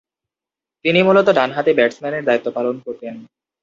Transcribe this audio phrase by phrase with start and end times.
[0.85, 3.15] তিনি মূলতঃ ডানহাতি ব্যাটসম্যানের দায়িত্ব পালন করতেন।